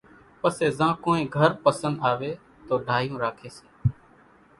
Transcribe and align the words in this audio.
پسيَ 0.41 0.67
زان 0.77 0.93
ڪونئين 1.03 1.27
گھر 1.37 1.51
پسنۮ 1.63 1.93
آويَ 2.09 2.31
تو 2.67 2.73
ڍايوُن 2.87 3.17
راکيَ 3.23 3.49
سي۔ 3.57 3.65